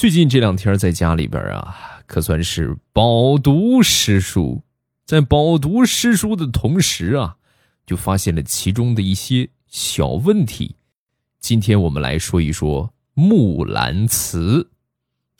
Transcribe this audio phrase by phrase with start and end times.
[0.00, 4.62] 最近这两天在家里边啊，可算是饱读诗书。
[5.04, 7.36] 在饱读诗书的同时啊，
[7.84, 10.76] 就发现了其中的一些小问题。
[11.38, 14.38] 今天我们来说一说《木兰辞》。《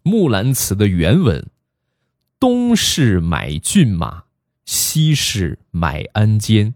[0.02, 1.48] 木兰辞》的原文：
[2.38, 4.24] 东市买骏马，
[4.66, 6.74] 西市买鞍鞯，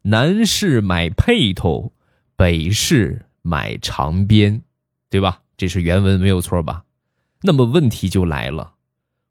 [0.00, 1.92] 南市买辔头，
[2.34, 4.62] 北市买长鞭，
[5.10, 5.42] 对吧？
[5.58, 6.84] 这是原文，没有错吧？
[7.46, 8.74] 那么问题就来了，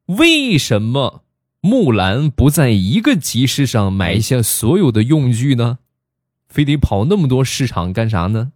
[0.07, 1.21] 为什么？
[1.61, 5.79] 木兰不在一个集市上买下所有的用具呢，
[6.47, 8.51] 非得跑那么多市场干啥呢？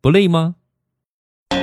[0.00, 0.54] 不累吗？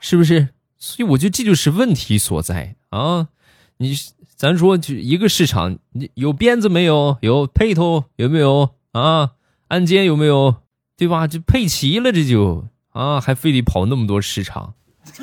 [0.00, 0.48] 是不是？
[0.76, 3.28] 所以我觉得这就是问题所在啊！
[3.76, 3.94] 你
[4.34, 7.16] 咱说就一个市场，你有鞭子没有？
[7.20, 9.32] 有配头有没有啊？
[9.68, 10.56] 鞍鞯有没有？
[10.96, 11.28] 对吧？
[11.28, 14.74] 就配齐了，这就啊，还非得跑那么多市场。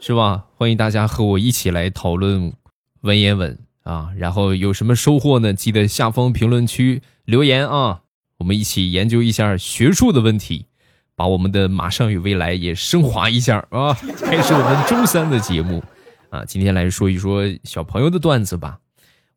[0.00, 0.44] 是吧？
[0.56, 2.52] 欢迎大家和我一起来讨论
[3.02, 4.10] 文言文啊！
[4.16, 5.52] 然后有什么收获呢？
[5.52, 8.02] 记得下方评论区留言啊！
[8.38, 10.66] 我们一起研究一下学术的问题，
[11.14, 13.94] 把我们的马上与未来也升华一下啊！
[14.18, 15.82] 开始我们周三的节目
[16.30, 16.44] 啊！
[16.44, 18.80] 今天来说一说小朋友的段子吧。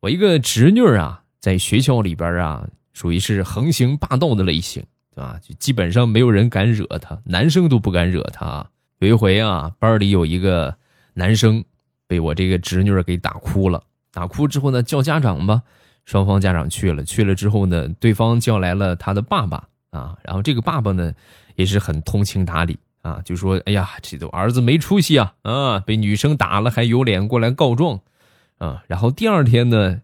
[0.00, 4.84] 我一个侄女啊，在学校里边啊，属于是横行霸道的类型，
[5.16, 5.40] 对吧？
[5.42, 8.66] 就基本上没有人敢惹他，男生都不敢惹他。
[8.98, 10.76] 有一回啊，班里有一个
[11.14, 11.64] 男生
[12.06, 13.82] 被我这个侄女给打哭了。
[14.12, 15.62] 打哭之后呢，叫家长吧。
[16.04, 20.16] 双方家长去了，去了之后呢，对方叫来了他的爸爸啊。
[20.22, 21.12] 然后这个爸爸呢，
[21.54, 28.00] 也是很通情达理啊，就说：“哎呀，这都儿子没出息啊啊，被女生打了还有脸过来告状
[28.58, 30.00] 啊。”然后第二天呢，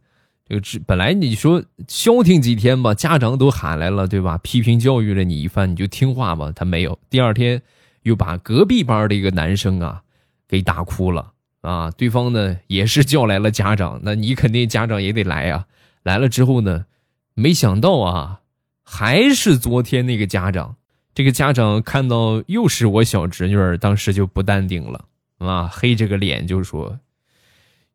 [0.47, 4.39] 这个本来你说消停几天吧，家长都喊来了，对吧？
[4.39, 6.53] 批评教育了你一番，你就听话吧。
[6.55, 7.62] 他没有，第二天。
[8.05, 10.03] 又把隔壁班的一个男生啊，
[10.48, 11.89] 给打哭了啊！
[11.93, 15.69] 对方呢也是叫来了家长，那你肯定家长也得来啊。
[16.02, 16.86] 来了之后呢，
[17.35, 18.41] 没想到啊，
[18.83, 20.75] 还是昨天那个家长。
[21.14, 25.05] 这个家长看到又是我小侄女儿，当时就不淡定了
[25.39, 26.98] 啊，黑着个脸就说：“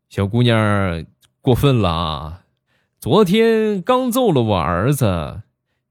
[0.08, 1.06] 小姑娘
[1.48, 2.42] 过分了啊！
[3.00, 5.44] 昨天刚揍了我儿子，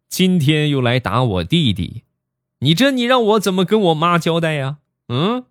[0.06, 2.02] 今天又来打我弟弟。”
[2.60, 4.76] 你这，你让我怎么跟我妈交代呀？
[5.08, 5.46] 嗯。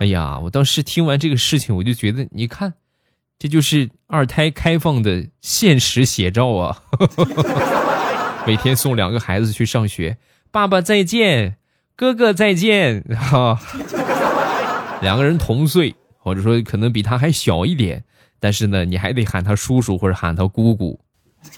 [0.00, 2.74] 哎呀，我当时听完这个事情，我就觉得，你看，
[3.38, 6.82] 这就是二胎开放的现实写照啊！
[8.44, 10.18] 每天送两个孩子去上学，
[10.50, 11.58] 爸爸再见，
[11.94, 13.60] 哥哥再见，哈。
[15.02, 18.04] 两个人同岁，或者说可能比他还小一点，
[18.38, 21.00] 但是呢，你还得喊他叔叔或者喊他姑姑。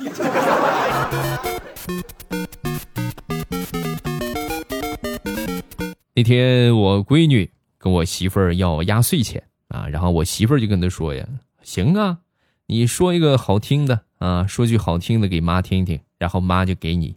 [6.17, 11.29] 那天我闺女跟我媳妇儿要压岁钱啊，然后我媳妇儿就跟她说呀
[11.63, 12.21] ：“行啊，
[12.67, 17.15] 你说一个好听的啊，说句好听的给妈听听，然后妈就给你。”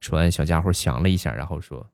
[0.00, 1.86] 说完，小家伙想了一下，然后说：“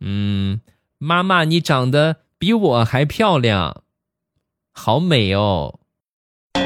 [0.00, 0.60] 嗯，
[0.98, 3.82] 妈妈，你长得比我还漂亮，
[4.72, 5.80] 好美哦。”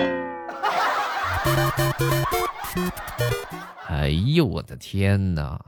[3.89, 5.61] 哎呦我的天哪！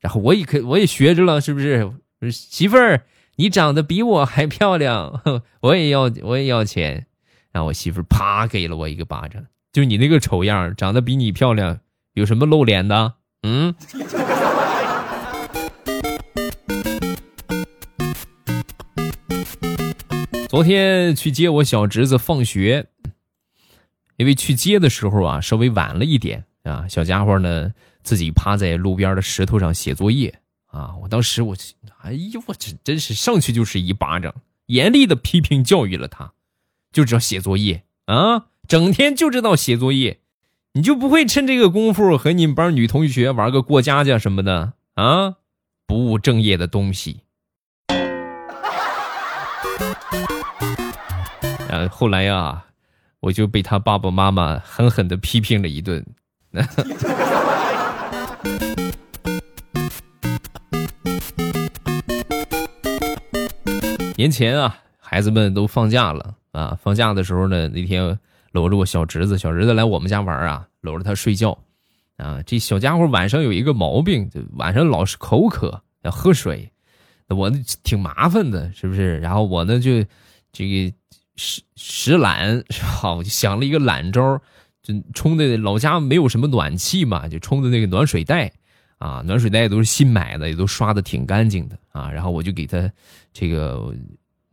[0.00, 1.92] 然后我也可我也学着了，是不是？
[2.30, 3.04] 媳妇儿，
[3.36, 5.22] 你长得比我还漂亮，
[5.62, 7.06] 我也要我也要钱。
[7.50, 11.80] 然后我媳妇儿啪给了我一个巴掌，就你那个丑样，长得比你漂亮，
[12.14, 13.14] 有什么露脸的？
[13.42, 13.74] 嗯。
[20.48, 22.86] 昨天去接我小侄子放学，
[24.16, 26.46] 因为去接的时候啊，稍微晚了一点。
[26.62, 30.96] 啊，小家伙呢，自己趴在路边的石头上写作业啊！
[31.02, 31.54] 我当时我，
[32.02, 34.34] 哎呦，我这真是上去就是一巴掌，
[34.66, 36.32] 严厉的批评教育了他，
[36.92, 40.20] 就知道写作业啊，整天就知道写作业，
[40.72, 45.36] 你就不会趁这个功夫和你们班女同学玩个过家家什么的啊？
[45.86, 47.20] 不务正业的东西。
[51.86, 52.64] 后来呀，
[53.20, 56.04] 我就被他爸爸妈妈狠狠的批评了一顿。
[64.16, 66.76] 年前啊，孩子们都放假了啊。
[66.82, 68.18] 放假的时候呢，那天
[68.50, 71.56] 搂着我小侄子，小侄子来我们家玩啊，搂着他睡觉
[72.16, 72.42] 啊。
[72.44, 76.72] 这小家伙晚上有一个毛病，就晚上老是口渴，要喝水。
[77.28, 77.48] 我
[77.82, 79.18] 挺麻烦的，是不是？
[79.18, 80.02] 然后我呢就
[80.50, 80.92] 这个
[81.38, 83.14] 实实懒是吧？
[83.16, 84.38] 我就想了一个懒招。
[84.80, 88.50] 就冲的老家没有什么暖气嘛，就冲的那个暖水袋
[88.96, 92.10] 啊，暖水袋都是新买的，也都刷的挺干净的啊。
[92.10, 92.90] 然后我就给他
[93.34, 93.94] 这个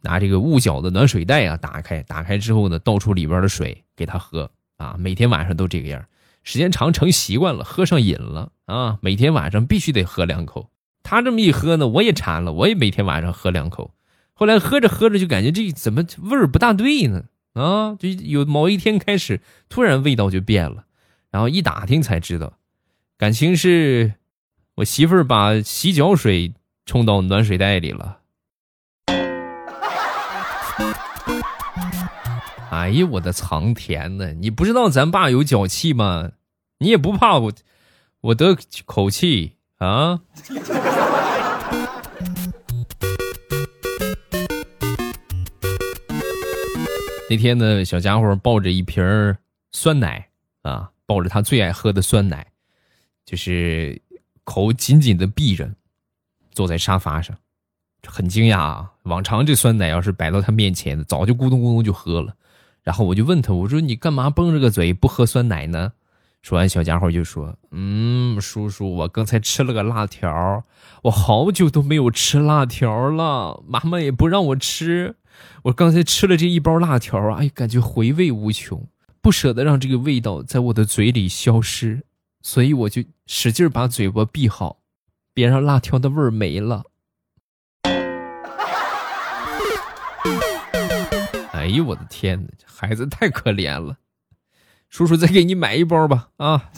[0.01, 4.97] 拿这个雾角的暖水袋啊打开，打开之后呢，倒出里边的水给他喝啊。
[4.99, 6.03] 每天晚上都这个样，
[6.43, 8.97] 时间长成习惯了，喝上瘾了啊。
[9.01, 10.69] 每天晚上必须得喝两口。
[11.01, 13.93] 他这么一喝呢，我也馋了，我也每天晚上喝两口。
[14.37, 17.23] 后来喝着喝着就感觉这怎么味儿不大对呢？
[17.53, 19.39] 啊，就有某一天开始，
[19.69, 20.83] 突然味道就变了，
[21.31, 22.53] 然后一打听才知道，
[23.17, 24.15] 感情是
[24.75, 26.53] 我媳妇儿把洗脚水
[26.85, 28.19] 冲到暖水袋里了。
[32.69, 34.33] 哎呀，我的苍天呐！
[34.33, 36.31] 你不知道咱爸有脚气吗？
[36.79, 37.53] 你也不怕我，
[38.19, 40.19] 我得口气啊？
[47.27, 49.03] 那天呢，小家伙抱着一瓶
[49.71, 50.29] 酸奶
[50.61, 52.45] 啊，抱着他最爱喝的酸奶，
[53.25, 53.99] 就是
[54.43, 55.71] 口紧紧的闭着，
[56.51, 57.35] 坐在沙发上，
[58.05, 58.91] 很惊讶啊。
[59.03, 62.35] 往常这酸奶要是摆到他面前，早就咕咚咕咚就喝了。
[62.83, 65.93] 然后我就问他，我说你干嘛绷着个嘴不喝酸奶呢？
[66.43, 70.63] 说完，小家伙就说：“嗯，叔叔，我刚才吃了个辣条，
[71.01, 75.15] 我好久都没有吃辣条了，妈妈也不让我吃。”
[75.63, 78.87] 我刚才吃了这一包辣条啊，哎，感觉回味无穷，
[79.21, 82.03] 不舍得让这个味道在我的嘴里消失，
[82.41, 84.77] 所以我就使劲把嘴巴闭好，
[85.33, 86.83] 别让辣条的味儿没了。
[91.51, 93.97] 哎呦我的天哪，这孩子太可怜了，
[94.89, 96.69] 叔叔再给你买一包吧，啊。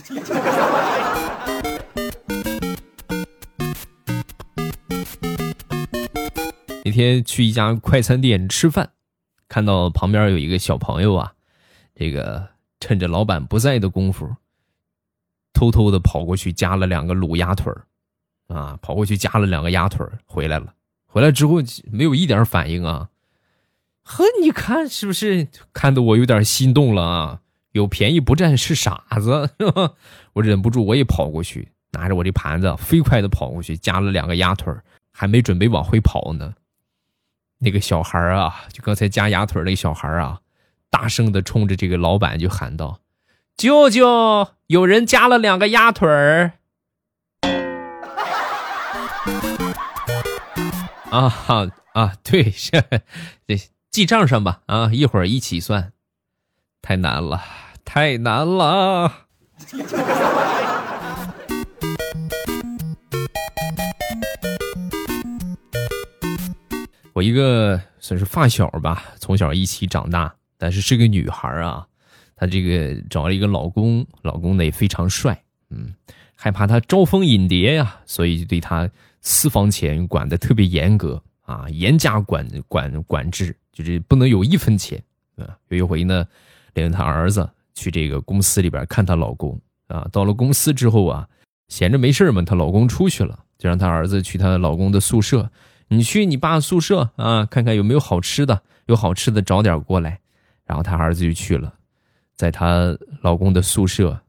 [6.87, 8.91] 那天去一家快餐店吃饭，
[9.49, 11.33] 看到旁边有一个小朋友啊，
[11.93, 12.47] 这个
[12.79, 14.37] 趁着老板不在的功夫，
[15.51, 17.83] 偷偷的跑过去夹了两个卤鸭腿儿
[18.47, 20.73] 啊，跑过去夹了两个鸭腿儿回来了。
[21.07, 21.55] 回来之后
[21.91, 23.09] 没有一点反应啊，
[24.03, 27.41] 呵，你看是不是看得我有点心动了啊？
[27.73, 29.91] 有便宜不占是傻子，是吧？
[30.31, 34.81] 我忍不住我也跑过去，拿着我这盘子飞快的跑过去夹了两个鸭腿儿
[35.11, 36.53] 还没准备往回跑呢。
[37.59, 40.39] 那个小孩啊，就刚才夹鸭腿那小孩啊，
[40.89, 42.99] 大声的冲着这个老板就喊道
[43.57, 46.53] ：“舅舅，有人夹了两个鸭腿儿。”
[51.09, 52.83] 啊哈啊，对，是，
[53.47, 53.57] 这
[53.89, 55.93] 记账上吧，啊，一会儿一起算。
[56.81, 57.41] 太难了，
[57.83, 59.25] 太难了。
[67.17, 71.83] 我一个算是发小吧，从小一起长大，但是是个女孩啊。
[72.35, 75.91] 她这个找了一个老公，老公呢也非常帅，嗯，
[76.35, 78.87] 害怕她招蜂引蝶呀，所以就对她
[79.21, 85.03] 私房钱管的特别严格啊，严加管管管制，就是不能有一分钱
[85.37, 85.57] 啊。
[85.69, 86.23] 有一回呢，
[86.75, 91.27] 领她儿子去这个公司里边看她老公啊，到了公司之后啊，
[91.67, 95.49] 闲着没事嘛，她老公出去了，就让她儿子去她老公的宿舍。
[95.89, 100.19] 你去你爸宿舍啊，看看有没有好吃的，有好吃的找点过来。
[100.65, 101.73] 然后他儿子就去了，
[102.35, 104.19] 在她老公的宿舍，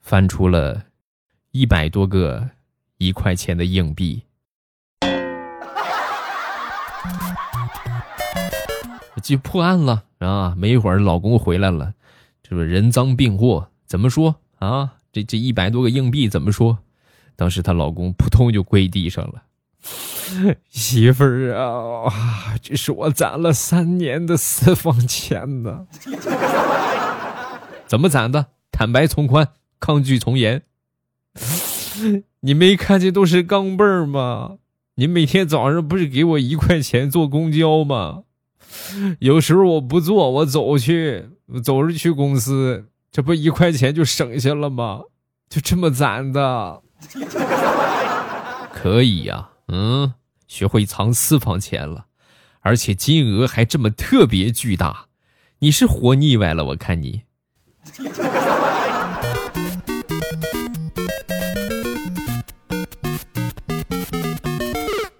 [0.00, 0.84] 翻出了
[1.50, 2.48] 一百多个
[2.98, 4.22] 一块钱的硬币。
[9.20, 10.54] 就破案了啊！
[10.56, 11.94] 没一会儿，老公回来了，
[12.42, 14.94] 这不人赃并获，怎么说啊？
[15.12, 16.78] 这这一百多个硬币怎么说？
[17.34, 19.42] 当时她老公扑通就跪地上了。
[20.70, 25.86] 媳妇儿啊，这是我攒了三年的私房钱呢。
[27.86, 28.46] 怎么攒的？
[28.70, 29.48] 坦白从宽，
[29.78, 30.62] 抗拒从严。
[32.40, 34.58] 你没看见都是钢镚儿吗？
[34.94, 38.22] 你每天早上不是给我一块钱坐公交吗？
[39.18, 41.28] 有时候我不坐，我走去，
[41.62, 45.00] 走着去公司，这不一块钱就省下了吗？
[45.48, 46.82] 就这么攒的。
[48.72, 49.50] 可以呀。
[49.68, 50.14] 嗯，
[50.46, 52.06] 学会藏私房钱了，
[52.60, 55.06] 而且金额还这么特别巨大，
[55.60, 56.64] 你是活腻歪了？
[56.66, 57.22] 我看你。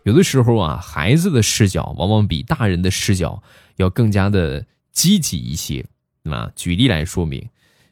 [0.05, 3.41] 有的时候啊，孩子的视角往往比大人的视角
[3.77, 5.87] 要更加的积极一些。
[6.25, 7.49] 啊，举例来说明，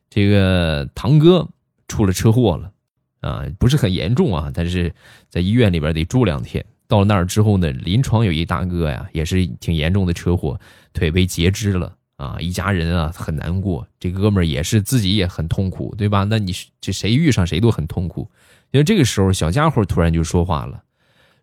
[0.09, 1.49] 这个堂哥
[1.88, 2.73] 出了车祸了。
[3.20, 4.94] 啊，不是很严重啊，但是
[5.28, 6.64] 在医院里边得住两天。
[6.88, 10.58] 到了那儿之后呢，临床有一大哥呀，也是挺严重的车祸，
[10.92, 16.24] 腿被截肢了啊，一家人啊很难过，这哥们儿也是自己也很痛苦，对吧？
[16.24, 18.28] 那你这谁遇上谁都很痛苦。
[18.72, 20.82] 因为这个时候，小家伙突然就说话了：“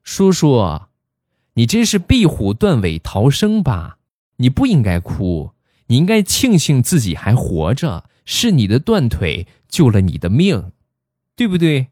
[0.04, 0.82] 叔叔，
[1.54, 3.98] 你这是壁虎断尾逃生吧？
[4.38, 5.52] 你不应该哭，
[5.88, 10.72] 你应该庆幸自己还活着，是你的断腿救了你的命，
[11.38, 11.88] 对不对？”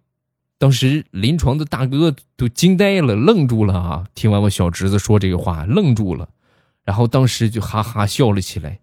[0.57, 4.07] 当时临床的大哥都惊呆了，愣住了啊！
[4.15, 6.29] 听完我小侄子说这个话，愣住了。
[6.83, 8.79] 然后当时就哈哈笑了起来。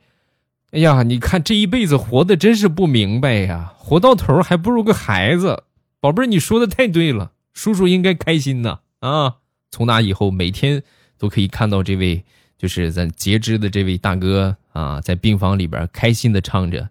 [0.72, 5.64] 哎呀，你看这一辈子活的真是不明白呀，活到头还不如个孩子。
[6.00, 9.36] 宝贝儿，你说的太对了，叔叔应该开心呐啊！
[9.70, 10.82] 从那以后，每天
[11.16, 12.24] 都可以看到这位
[12.58, 16.90] 就是咱截肢的这位大哥啊，在病房里边开心的唱着：“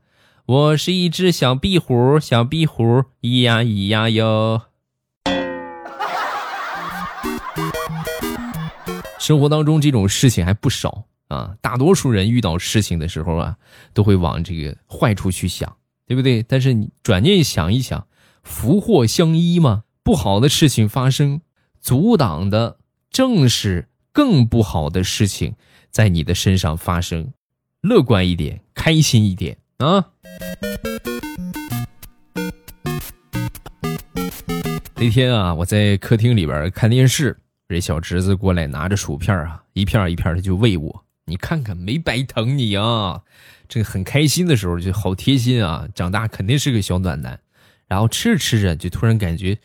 [0.51, 4.63] 我是一只小壁虎，小壁虎，咿呀咿呀哟。”
[9.17, 13.55] 生活当中这种事情还不少啊，大多数人遇到事情的时候啊，
[13.93, 16.43] 都会往这个坏处去想，对不对？
[16.43, 18.05] 但是你转念想一想，
[18.43, 21.39] 福祸相依嘛，不好的事情发生，
[21.79, 22.77] 阻挡的
[23.09, 25.55] 正是更不好的事情
[25.89, 27.31] 在你的身上发生。
[27.79, 30.05] 乐观一点，开心一点啊！
[34.95, 37.37] 那天啊，我在客厅里边看电视。
[37.67, 41.05] 这小侄子过来拿着薯片啊，一片一片的就喂我。
[41.25, 43.21] 你看看没白疼你啊！
[43.67, 45.87] 这个很开心的时候就好贴心啊。
[45.95, 47.39] 长大肯定是个小暖男。
[47.87, 49.57] 然后吃着吃着就突然感觉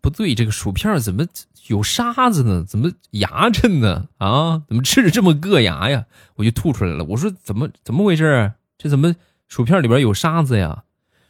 [0.00, 1.26] 不对，这个薯片怎么
[1.68, 2.64] 有沙子呢？
[2.66, 4.08] 怎么牙碜呢？
[4.18, 6.06] 啊，怎么吃着这么硌牙呀？
[6.36, 7.04] 我就吐出来了。
[7.04, 8.52] 我说怎么怎么回事？
[8.76, 9.14] 这怎么
[9.48, 10.84] 薯片里边有沙子呀？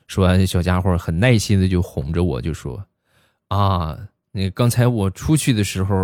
[0.06, 2.86] 说完，小家伙很耐心的就哄着我，就说
[3.48, 3.98] 啊。
[4.36, 5.94] 那刚才我出去的时候，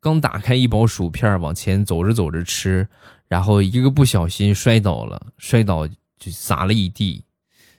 [0.00, 2.88] 刚打开一包薯片，往前走着走着吃，
[3.26, 7.24] 然后一个不小心摔倒了，摔倒就撒了一地，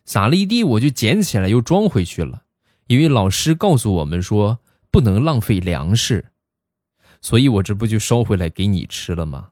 [0.03, 2.43] 撒了一地，我就捡起来又装回去了，
[2.88, 4.60] 因为老师告诉我们说
[4.91, 6.25] 不能浪费粮食，
[7.22, 9.50] 所以我这不就捎回来给你吃了吗？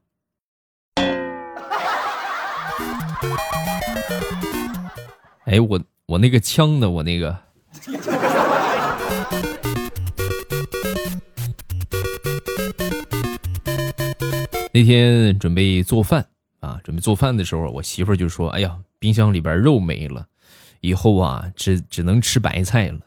[5.50, 6.88] 哎，我我那个枪呢？
[6.88, 7.36] 我那个。
[14.72, 16.24] 那天准备做饭
[16.60, 20.24] 啊，准备做饭的时候，我媳妇就说：“哎呀，冰箱里边肉没了，
[20.82, 23.00] 以后啊，只只能吃白菜了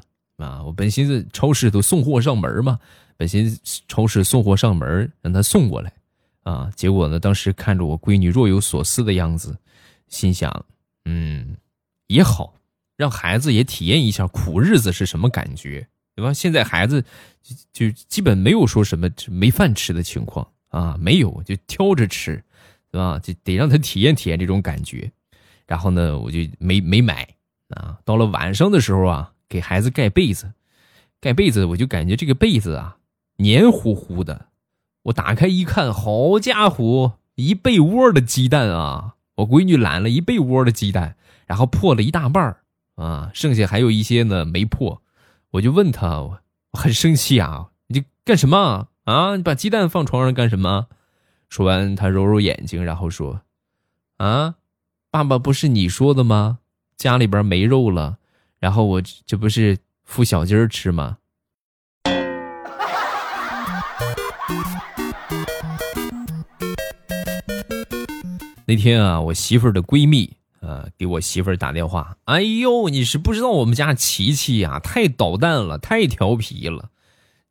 [0.44, 2.80] 啊！”我本寻思超市都送货上门嘛，
[3.16, 5.92] 本寻思超市送货上门，让他送过来
[6.42, 6.68] 啊。
[6.74, 9.56] 结果呢，当时看着我闺女若有所思的样子，
[10.08, 10.64] 心想：
[11.04, 11.56] 嗯，
[12.12, 12.54] 也好，
[12.96, 16.32] 让孩子也体验一下苦日子是什么感觉，对吧？
[16.32, 17.04] 现在孩子
[17.72, 20.46] 就就基本没有说什么没饭吃的情况。
[20.72, 22.42] 啊，没有就挑着吃，
[22.90, 23.18] 对吧？
[23.18, 25.12] 就得让他体验体验这种感觉。
[25.66, 27.28] 然后呢，我就没没买
[27.68, 27.98] 啊。
[28.06, 30.50] 到了晚上的时候啊，给孩子盖被子，
[31.20, 32.96] 盖被子我就感觉这个被子啊
[33.36, 34.46] 黏糊糊的。
[35.02, 39.16] 我打开一看，好家伙，一被窝的鸡蛋啊！
[39.34, 42.56] 我闺女揽了一被窝的鸡蛋，然后破了一大半
[42.96, 45.02] 啊，剩下还有一些呢没破。
[45.50, 46.40] 我就问他，我
[46.72, 48.88] 很生气啊，你干什么？
[49.04, 49.36] 啊！
[49.36, 50.86] 你把鸡蛋放床上干什么？
[51.48, 53.42] 说完，他揉揉眼睛，然后说
[54.18, 54.54] ：“啊，
[55.10, 56.60] 爸爸不是你说的吗？
[56.96, 58.18] 家里边没肉了，
[58.60, 59.76] 然后我这不是
[60.08, 61.18] 孵小鸡儿吃吗？”
[68.64, 76.88] 那天啊，我媳妇儿的闺蜜呃给我媳妇儿打电话：“哎呦，你是不知道我们家琪琪呀，太捣蛋了，太调皮了。”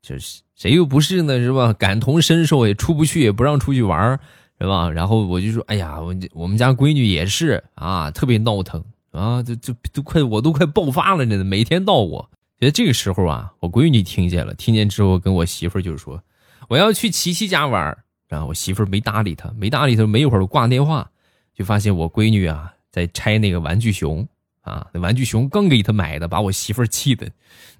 [0.01, 1.73] 就是谁又不是呢，是吧？
[1.73, 4.19] 感同身受，也出不去，也不让出去玩
[4.59, 4.89] 是吧？
[4.89, 12.29] 然后我就说，哎呀，我我们家闺女也是啊，特别闹腾啊，这这都快我都快爆发了呢，每天闹我。
[12.59, 16.23] 觉得这个时候啊，我闺女听见了，听见之后跟我媳妇儿就说，
[16.69, 21.09] 我要去琪琪家玩儿然后我媳妇儿没搭理他，没搭理他，没一会儿挂电话，
[21.53, 24.27] 就发现我闺女啊在拆那个玩具熊
[24.61, 27.31] 啊，那玩具熊刚给他买的，把我媳妇儿气的。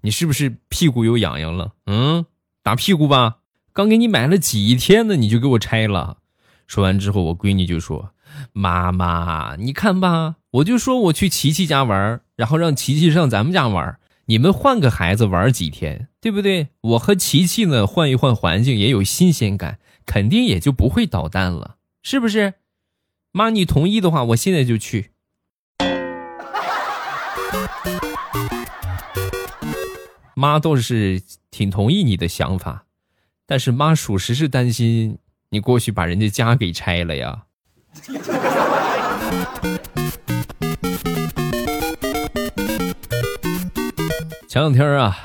[0.02, 1.74] 你是不是屁股又痒痒了？
[1.86, 2.26] 嗯，
[2.64, 3.38] 打屁股吧。
[3.74, 6.18] 刚给你买了几天呢，你就给我拆了。
[6.68, 8.12] 说完之后，我闺女就说
[8.54, 13.98] ：“妈妈，你看吧，我就说我去琪琪家玩，然后让琪琪上咱们家玩。
[14.26, 16.70] 你们换个孩子玩几天，对不对？
[16.82, 22.54] 我和琪琪呢，换一换环境也有新鲜感，肯定也就不会捣蛋了，是不是？
[23.34, 25.12] 妈，你同意的话，我现在就去。”
[30.36, 32.84] 妈倒是挺同意你的想法，
[33.46, 35.18] 但是妈属实是担心
[35.50, 37.44] 你过去把人家家给拆了呀。
[44.50, 45.18] 前两天啊，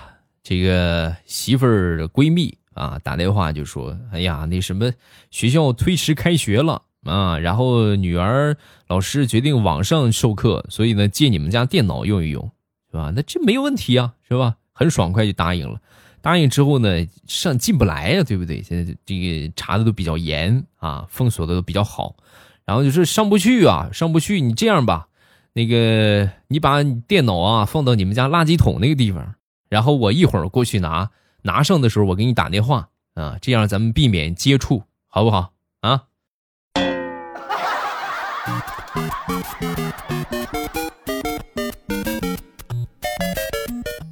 [0.45, 4.93] 这个媳妇儿的闺蜜啊打电话就说：“哎呀，那什么
[5.33, 8.57] 学校推迟开学了啊，然后女儿
[8.89, 12.51] 老师决定网上授课，所以呢借你们家电脑用一用，
[12.91, 13.13] 是吧？
[13.15, 14.57] 那这没有问题啊，是吧？
[14.73, 15.81] 很爽快就答应了。
[16.21, 18.63] 答应之后呢，上进不来呀，对不对？
[18.63, 22.17] 现在这个查的都比较严啊，封锁的都比较好，
[22.65, 24.41] 然后就是上不去啊，上不去。
[24.41, 25.09] 你这样吧。”
[25.57, 29.37] 那个，你把你电脑啊放到你们家垃圾桶那个地方，
[29.71, 31.11] 然后我一会儿过去拿，
[31.41, 36.03] 拿上的时候我给你打电话啊，这样咱们避免接触，好不好啊？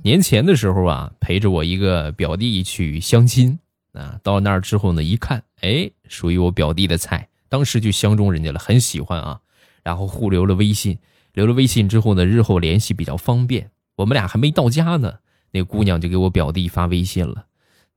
[0.03, 3.59] 年前的时候啊，陪着我一个表弟去相亲
[3.95, 9.41] 啊，到那儿之后呢，一看，哎，属于我表弟的菜，当时就相中人家了，很喜欢啊，
[9.83, 10.99] 然后互留了微信。
[11.33, 13.71] 留了微信之后呢，日后联系比较方便。
[13.97, 15.15] 我们俩还没到家呢，
[15.51, 17.47] 那姑娘就给我表弟发微信了。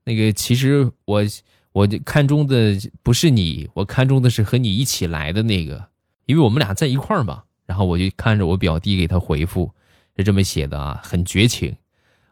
[0.06, 1.22] 那个其实我
[1.74, 5.88] 我看中的不是你，我看中的是和你一起来的那个，
[6.28, 7.42] 因为我们俩在一块儿嘛。
[7.66, 9.74] 然后我就看着我表弟给他回复，
[10.16, 11.76] 是这么写的啊，很绝情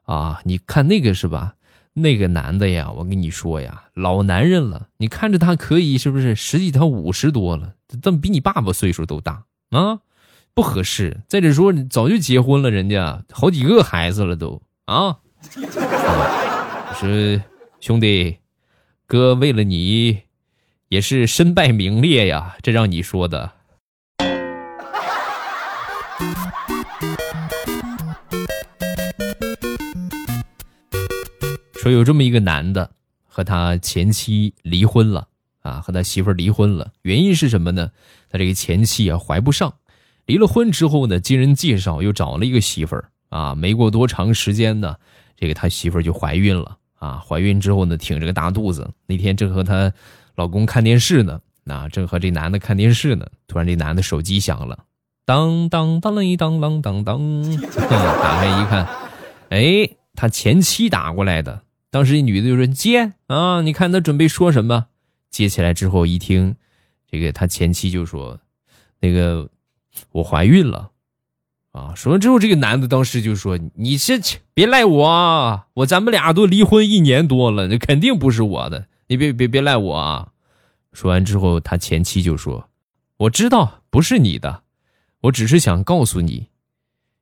[0.04, 0.40] 啊。
[0.46, 1.56] 你看那个是吧？
[1.92, 4.88] 那个男的呀，我跟你说呀，老男人了。
[4.96, 6.36] 你看着他可以是不是？
[6.36, 10.00] 实际他五十多了，怎么比你爸爸岁数都大啊？
[10.54, 11.22] 不合适。
[11.28, 15.18] 再者说，早就结婚了，人家好几个孩子了都啊。
[15.58, 17.44] 我说
[17.82, 18.38] 兄弟，
[19.06, 20.22] 哥为了你
[20.88, 23.52] 也是身败名裂呀，这让你说的。
[31.86, 32.90] 说有这么一个男的，
[33.28, 35.28] 和他前妻离婚了
[35.62, 37.92] 啊，和他媳妇离婚了，原因是什么呢？
[38.32, 39.72] 他这个前妻啊怀不上。
[40.26, 44.96] 离了婚之后呢，经人介绍又找了一个媳妇儿啊，没过多长时间呢，
[45.38, 47.24] 这个他媳妇儿就怀孕了啊。
[47.24, 48.90] 怀孕之后呢，挺着个大肚子。
[49.06, 49.94] 那天正和她
[50.34, 54.86] 老公看电视呢，那正和这男的看电视呢，突然这男的手机响了，
[55.24, 57.44] 当当当啷一当啷当当，
[57.78, 58.88] 打开一看，
[59.50, 61.62] 哎，他前妻打过来的。
[61.96, 64.88] 当时这女的就说接啊，你看他准备说什么？
[65.30, 66.58] 接起来之后一听，
[67.10, 68.42] 这个他前妻就说，
[69.00, 69.50] 那个。
[70.12, 70.92] 我怀孕了，
[71.72, 71.96] 啊！
[71.96, 74.20] 说完之后，这个男的当时就说：“你这
[74.54, 75.64] 别赖我！
[75.74, 80.34] 我咱们俩都离婚一年多了，那肯定不是我的，你别别别赖我啊！”
[80.92, 82.70] 说完之后，他前妻就说
[83.16, 84.64] ：“我知道不是你的，
[85.22, 86.50] 我只是想告诉你，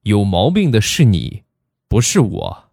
[0.01, 1.43] 有毛病的是你，
[1.87, 2.63] 不是我。”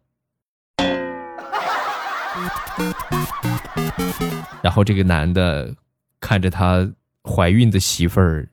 [4.62, 5.74] 然后这个男的
[6.20, 6.88] 看着他
[7.22, 8.48] 怀孕的媳妇儿。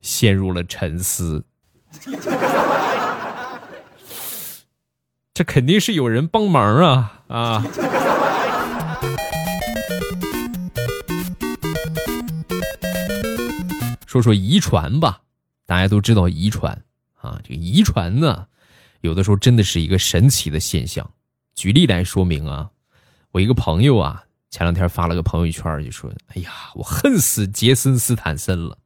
[0.00, 1.44] 陷入了沉思，
[5.34, 7.66] 这肯定是有人帮忙啊啊！
[14.06, 15.22] 说说遗传吧，
[15.66, 16.80] 大家都知道遗传
[17.20, 18.46] 啊，这个遗传呢，
[19.00, 21.10] 有的时候真的是一个神奇的现象。
[21.56, 22.70] 举例来说明啊，
[23.38, 28.78] 我一个朋友啊，前两天发了个朋友圈，就说：“哎呀，我恨死杰森斯坦森了。”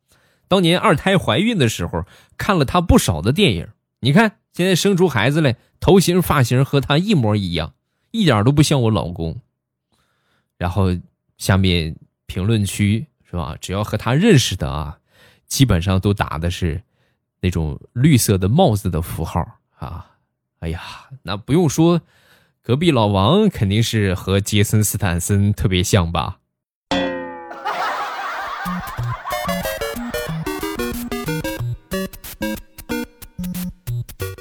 [0.46, 2.04] 当年二胎怀孕的时候，
[2.36, 3.68] 看了他不少的电影。
[4.00, 7.72] 你看现在生出孩子来，头型发型和他一模一样，
[8.10, 9.40] 一点都不像我老公。
[10.58, 10.88] 然后
[11.38, 13.56] 下面评论区是吧？
[13.58, 14.98] 只要和他认识的啊，
[15.46, 16.82] 基本上都打的是
[17.40, 19.42] 那种绿色的帽子的符号
[19.78, 20.10] 啊。
[20.58, 20.82] 哎呀，
[21.22, 22.02] 那不用说，
[22.64, 26.38] 隔壁老王肯定是和杰森斯坦森特别像吧。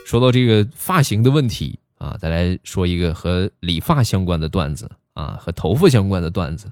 [0.06, 6.72] 说到这个发型的问题啊，再来说一个和理发相关的段子啊，和头发相关的段子。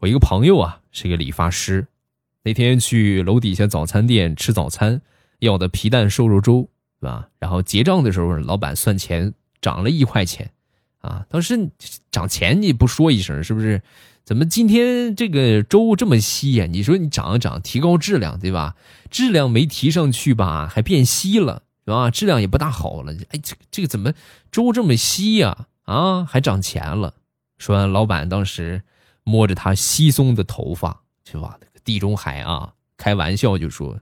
[0.00, 1.86] 我一个朋友啊，是个理发师，
[2.42, 5.00] 那天去楼底下早餐店吃早餐，
[5.38, 6.68] 要的皮蛋瘦肉粥，
[7.00, 7.28] 是吧？
[7.38, 10.50] 然后结账的时候，老板算钱涨了一块钱，
[11.06, 11.70] 啊，当时
[12.10, 13.82] 涨钱你不说一声是不是？
[14.24, 16.66] 怎么今天这个粥这么稀呀？
[16.66, 18.74] 你说你涨一涨，提高质量，对吧？
[19.08, 21.62] 质量没提上去吧，还变稀了。
[21.84, 22.10] 是吧？
[22.10, 23.12] 质量也不大好了。
[23.30, 24.12] 哎，这个这个怎么
[24.50, 25.68] 粥这么稀呀？
[25.84, 27.14] 啊，还涨钱了。
[27.58, 28.82] 说完，老板当时
[29.22, 31.56] 摸着他稀松的头发，是吧？
[31.84, 34.00] 地中海啊，开玩笑就说：“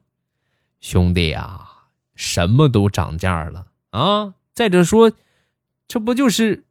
[0.81, 1.69] 兄弟啊，
[2.15, 4.33] 什么都涨价了啊！
[4.55, 5.13] 再者说，
[5.87, 6.64] 这不就是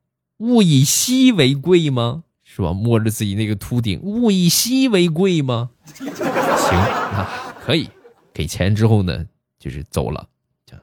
[0.43, 2.25] 物以稀为贵吗？
[2.43, 2.73] 是吧？
[2.73, 5.69] 摸着自己那个秃顶，物以稀为贵吗？
[5.95, 7.89] 行啊，可以。
[8.33, 9.25] 给钱之后呢，
[9.57, 10.27] 就是走了，
[10.65, 10.75] 就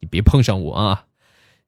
[0.00, 1.04] 你别碰上我啊。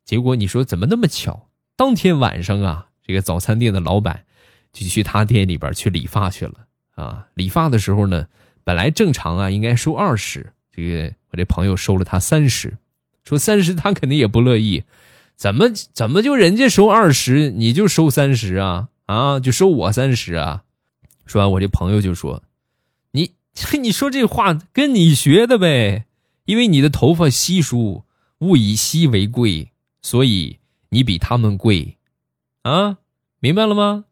[0.05, 1.49] 结果你说怎么那么巧？
[1.77, 4.25] 当天晚上啊，这个早餐店的老板
[4.73, 7.29] 就去他店里边去理发去了啊。
[7.35, 8.27] 理发的时候呢，
[8.65, 12.77] 本来正常啊应该收二十，这个我这朋友收了他三十，
[13.23, 14.83] 说三十他肯定也不乐意，
[15.39, 20.65] 怎么怎么就人家收二十你就收三十啊啊就收我三十啊？
[21.25, 22.43] 说完我这朋友就说，
[23.13, 23.33] 你
[23.81, 26.07] 你说这话跟你学的呗，
[26.45, 28.03] 因为你的头发稀疏，
[28.41, 29.71] 物以稀为贵。
[30.01, 30.59] 所以
[30.91, 31.99] 你比他们贵，
[32.63, 32.99] 啊，
[33.41, 34.07] 明白了吗？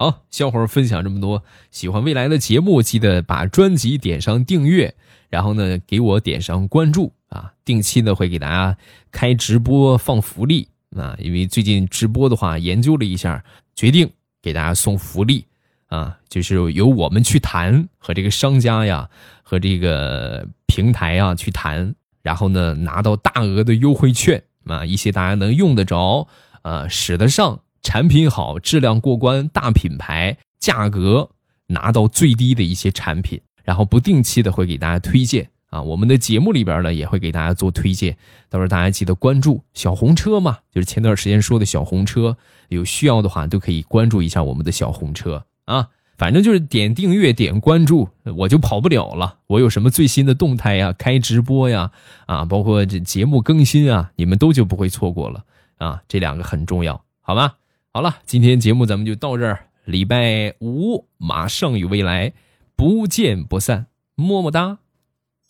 [0.00, 4.94] 好，小伙儿分享这么多，喜欢未来的节目，记得把专辑点上订阅，
[5.28, 8.78] 然后呢，给我点上关注啊，定期的会给大家
[9.12, 13.44] 开直播放福利啊，因为最近直播的话，研究了一下，
[13.76, 14.10] 决定
[14.40, 15.44] 给大家送福利。
[15.88, 19.10] 啊，就是由我们去谈和这个商家呀，
[19.42, 26.26] 和这个平台啊去谈，然后呢拿到大额的优惠券啊，一些大家能用得着、
[26.62, 31.30] 啊使得上、产品好、质量过关、大品牌、价格
[31.68, 38.16] 拿到最低的一些产品，然后不定期的会给大家推荐啊，我们的节目里边呢也会给大家做推荐，
[38.48, 42.36] 到时候大家记得关注小红车嘛，就是前段时间说的小红车，
[42.68, 45.44] 有需要的话都可以关注一下我们的小红车。
[45.66, 45.88] 啊，
[46.18, 49.38] 反正就是点订阅、点关注，我就跑不了了。
[49.46, 51.92] 我有什么最新的动态呀、开直播呀，
[52.26, 55.44] 啊，包括这节目更新啊，你们都就不会错过了
[55.78, 56.02] 啊。
[56.08, 57.52] 这两个很重要，好吗？
[57.92, 59.66] 好了，今天节目咱们就到这儿。
[59.84, 62.32] 礼拜五马上与未来
[62.76, 64.78] 不见不散，么么哒。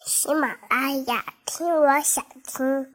[0.07, 2.95] 喜马拉雅听，我想听。